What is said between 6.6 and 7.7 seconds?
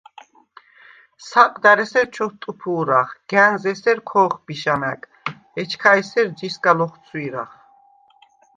ლოხცვი̄რახ.